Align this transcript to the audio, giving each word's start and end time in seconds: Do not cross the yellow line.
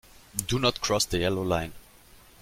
Do 0.47 0.57
not 0.57 0.81
cross 0.81 1.05
the 1.05 1.19
yellow 1.19 1.43
line. 1.43 1.73